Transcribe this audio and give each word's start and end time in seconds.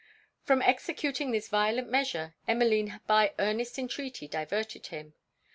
From 0.41 0.63
executing 0.63 1.29
this 1.29 1.47
violent 1.47 1.87
measure, 1.87 2.33
Emmeline 2.47 2.99
by 3.05 3.35
earnest 3.37 3.77
entreaty 3.77 4.27
diverted 4.27 4.87
him. 4.87 5.13